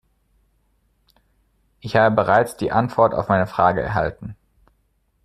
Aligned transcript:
Ich 1.79 1.95
habe 1.95 2.15
bereits 2.15 2.57
die 2.57 2.71
Antwort 2.71 3.13
auf 3.13 3.27
meine 3.27 3.45
Frage 3.45 3.81
erhalten. 3.81 4.35